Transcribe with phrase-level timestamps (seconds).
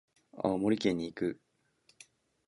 [0.35, 1.39] 青森県に行く。